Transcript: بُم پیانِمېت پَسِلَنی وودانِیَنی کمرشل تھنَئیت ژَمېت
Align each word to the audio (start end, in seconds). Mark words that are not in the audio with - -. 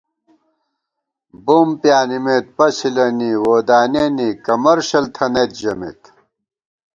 بُم 1.45 1.69
پیانِمېت 1.81 2.45
پَسِلَنی 2.57 3.31
وودانِیَنی 3.43 4.29
کمرشل 4.45 5.05
تھنَئیت 5.15 5.51
ژَمېت 5.61 6.01